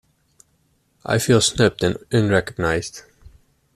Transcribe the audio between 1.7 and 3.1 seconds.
and unrecognized.